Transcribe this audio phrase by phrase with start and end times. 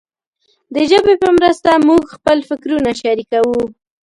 [0.73, 3.61] د ژبې په مرسته موږ خپل فکرونه شریکوو.